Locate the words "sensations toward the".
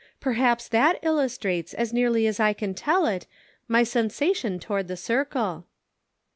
3.83-4.97